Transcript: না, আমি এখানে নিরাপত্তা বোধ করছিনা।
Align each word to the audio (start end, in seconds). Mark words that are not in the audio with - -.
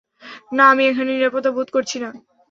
না, 0.51 0.63
আমি 0.71 0.83
এখানে 0.87 1.09
নিরাপত্তা 1.11 1.51
বোধ 1.55 1.67
করছিনা। 1.75 2.09